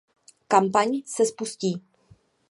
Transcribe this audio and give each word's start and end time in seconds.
Kampaň 0.49 1.01
se 1.05 1.25
spustí. 1.25 1.81